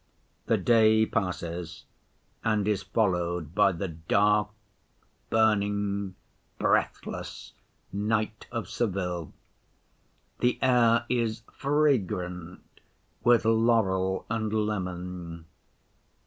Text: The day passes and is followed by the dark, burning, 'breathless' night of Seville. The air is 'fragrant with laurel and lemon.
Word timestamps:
The 0.47 0.57
day 0.57 1.05
passes 1.05 1.85
and 2.43 2.67
is 2.67 2.81
followed 2.81 3.53
by 3.53 3.71
the 3.71 3.89
dark, 3.89 4.49
burning, 5.29 6.15
'breathless' 6.57 7.53
night 7.93 8.47
of 8.51 8.67
Seville. 8.67 9.31
The 10.39 10.57
air 10.59 11.05
is 11.07 11.43
'fragrant 11.53 12.63
with 13.23 13.45
laurel 13.45 14.25
and 14.27 14.51
lemon. 14.51 15.45